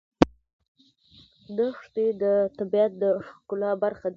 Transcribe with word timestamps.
دښتې 1.57 2.05
د 2.21 2.23
طبیعت 2.57 2.91
د 3.01 3.03
ښکلا 3.27 3.71
برخه 3.83 4.03
ده. 4.09 4.09